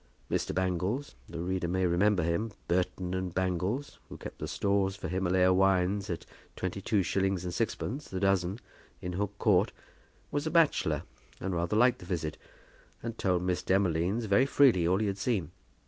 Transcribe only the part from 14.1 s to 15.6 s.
very freely all he had seen.